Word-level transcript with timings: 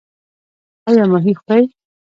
ایا 0.89 1.03
ماهي 1.11 1.33
خورئ؟ 1.39 1.63